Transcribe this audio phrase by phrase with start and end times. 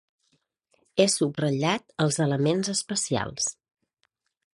[1.01, 3.51] He subratllat els elements especials.